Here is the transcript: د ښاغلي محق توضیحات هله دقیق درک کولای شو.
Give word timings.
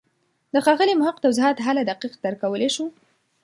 د 0.53 0.55
ښاغلي 0.65 0.93
محق 0.99 1.17
توضیحات 1.23 1.57
هله 1.67 1.81
دقیق 1.89 2.13
درک 2.23 2.37
کولای 2.43 2.69
شو. 2.75 2.85